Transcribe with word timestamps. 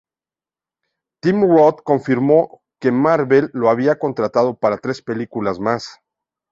Tim 1.21 1.43
Roth 1.43 1.83
confirmó 1.83 2.63
que 2.79 2.91
Marvel 2.91 3.51
lo 3.53 3.69
había 3.69 3.99
contratado 3.99 4.57
para 4.57 4.79
tres 4.79 4.99
películas 5.03 5.59
más. 5.59 5.99